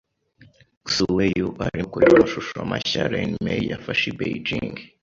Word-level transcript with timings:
Xueyou 0.93 1.51
arimo 1.63 1.87
kureba 1.91 2.15
amashusho 2.17 2.57
mashya 2.71 3.03
Renmei 3.11 3.69
yafashe 3.71 4.05
i 4.13 4.17
Beijing. 4.19 4.75